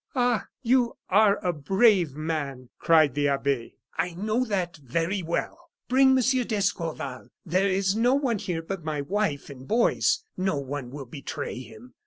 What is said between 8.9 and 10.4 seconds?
wife and boys